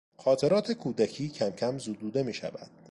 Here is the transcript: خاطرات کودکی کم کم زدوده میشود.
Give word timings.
خاطرات 0.17 0.71
کودکی 0.71 1.29
کم 1.29 1.49
کم 1.49 1.77
زدوده 1.77 2.23
میشود. 2.23 2.69